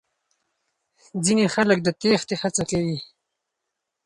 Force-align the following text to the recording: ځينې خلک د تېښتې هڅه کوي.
ځينې 1.25 1.45
خلک 1.55 1.77
د 1.83 1.87
تېښتې 2.01 2.35
هڅه 2.41 2.63
کوي. 2.71 2.97